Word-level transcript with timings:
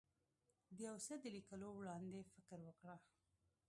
د 0.75 0.77
یو 0.87 0.95
څه 1.05 1.13
د 1.23 1.25
لیکلو 1.35 1.67
وړاندې 1.79 2.19
فکر 2.33 2.59
وکړه. 2.67 2.95